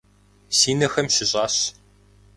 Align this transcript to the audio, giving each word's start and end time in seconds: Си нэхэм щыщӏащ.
Си 0.57 0.71
нэхэм 0.79 1.07
щыщӏащ. 1.15 1.55